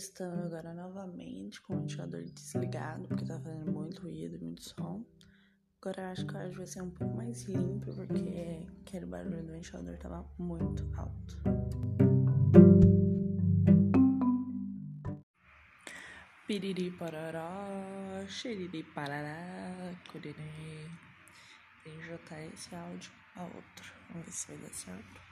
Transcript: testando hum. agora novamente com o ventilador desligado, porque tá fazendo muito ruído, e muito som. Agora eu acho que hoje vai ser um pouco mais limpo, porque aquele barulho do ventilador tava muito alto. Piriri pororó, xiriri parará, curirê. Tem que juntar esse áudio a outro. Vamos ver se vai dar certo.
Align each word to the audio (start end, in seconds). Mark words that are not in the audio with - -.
testando 0.00 0.40
hum. 0.40 0.46
agora 0.46 0.72
novamente 0.72 1.60
com 1.60 1.74
o 1.74 1.80
ventilador 1.80 2.22
desligado, 2.24 3.06
porque 3.06 3.24
tá 3.26 3.38
fazendo 3.38 3.70
muito 3.70 4.00
ruído, 4.02 4.36
e 4.36 4.38
muito 4.38 4.62
som. 4.62 5.04
Agora 5.80 6.02
eu 6.02 6.08
acho 6.08 6.26
que 6.26 6.36
hoje 6.36 6.56
vai 6.56 6.66
ser 6.66 6.82
um 6.82 6.90
pouco 6.90 7.14
mais 7.14 7.44
limpo, 7.44 7.94
porque 7.94 8.66
aquele 8.80 9.06
barulho 9.06 9.42
do 9.42 9.52
ventilador 9.52 9.98
tava 9.98 10.26
muito 10.38 10.88
alto. 10.96 11.38
Piriri 16.46 16.90
pororó, 16.92 18.26
xiriri 18.26 18.82
parará, 18.82 19.94
curirê. 20.10 20.88
Tem 21.84 21.96
que 21.96 22.06
juntar 22.06 22.42
esse 22.42 22.74
áudio 22.74 23.12
a 23.36 23.44
outro. 23.44 23.92
Vamos 24.10 24.26
ver 24.26 24.32
se 24.32 24.48
vai 24.48 24.58
dar 24.58 24.74
certo. 24.74 25.29